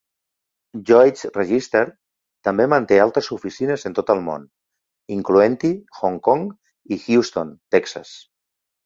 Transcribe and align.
Lloyd's 0.85 1.25
Register 1.33 1.83
també 2.47 2.65
manté 2.73 2.97
altres 3.03 3.29
oficines 3.35 3.85
en 3.89 3.97
tot 3.99 4.09
el 4.13 4.23
món, 4.29 4.47
incloent-hi 5.17 5.71
Hong 6.03 6.17
Kong 6.29 6.43
i 6.97 6.99
Houston, 7.05 7.53
Texas. 7.77 8.15